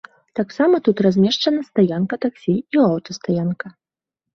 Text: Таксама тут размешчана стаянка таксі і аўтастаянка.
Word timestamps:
Таксама 0.37 0.79
тут 0.87 1.03
размешчана 1.07 1.61
стаянка 1.69 2.21
таксі 2.29 2.59
і 2.59 2.75
аўтастаянка. 2.91 3.67